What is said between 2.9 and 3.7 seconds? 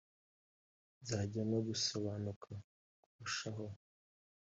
kurushaho